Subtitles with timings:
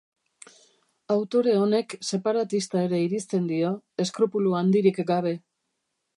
[1.15, 3.71] Autore honek separatista ere irizten dio,
[4.07, 5.37] eskrupulu handirik gabe.